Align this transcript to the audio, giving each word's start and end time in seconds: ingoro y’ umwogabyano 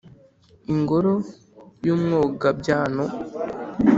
ingoro 0.73 1.13
y’ 1.85 1.89
umwogabyano 1.95 3.05